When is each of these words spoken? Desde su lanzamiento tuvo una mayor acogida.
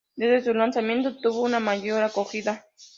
Desde 0.15 0.41
su 0.43 0.55
lanzamiento 0.55 1.15
tuvo 1.21 1.41
una 1.43 1.59
mayor 1.59 2.01
acogida. 2.01 2.65